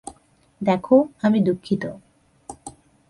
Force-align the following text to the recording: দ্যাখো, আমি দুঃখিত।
দ্যাখো, 0.61 0.97
আমি 1.21 1.39
দুঃখিত। 1.39 1.83